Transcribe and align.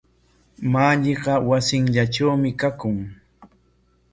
Malliqa 0.71 1.33
wasinllatrawmi 1.49 2.49
kakuq. 2.59 2.97